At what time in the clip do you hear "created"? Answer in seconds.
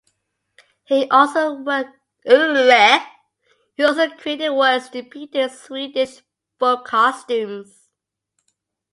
1.63-1.93